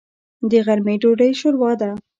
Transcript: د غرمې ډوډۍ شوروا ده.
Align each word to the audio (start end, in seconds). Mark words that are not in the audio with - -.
د 0.49 0.51
غرمې 0.65 0.95
ډوډۍ 1.01 1.31
شوروا 1.39 1.71
ده. 1.81 1.89